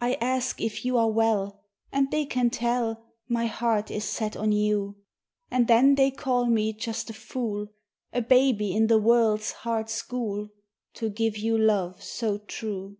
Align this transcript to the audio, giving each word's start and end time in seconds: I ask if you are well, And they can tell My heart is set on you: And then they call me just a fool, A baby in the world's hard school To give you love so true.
I 0.00 0.14
ask 0.14 0.60
if 0.60 0.84
you 0.84 0.98
are 0.98 1.08
well, 1.12 1.62
And 1.92 2.10
they 2.10 2.26
can 2.26 2.50
tell 2.50 3.06
My 3.28 3.46
heart 3.46 3.88
is 3.88 4.02
set 4.02 4.36
on 4.36 4.50
you: 4.50 4.96
And 5.48 5.68
then 5.68 5.94
they 5.94 6.10
call 6.10 6.46
me 6.46 6.72
just 6.72 7.08
a 7.08 7.12
fool, 7.12 7.68
A 8.12 8.20
baby 8.20 8.74
in 8.74 8.88
the 8.88 8.98
world's 8.98 9.52
hard 9.52 9.88
school 9.88 10.48
To 10.94 11.08
give 11.08 11.36
you 11.36 11.56
love 11.56 12.02
so 12.02 12.38
true. 12.38 12.96